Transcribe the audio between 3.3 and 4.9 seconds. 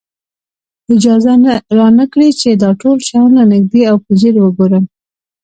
له نږدې او په ځیر وګورم.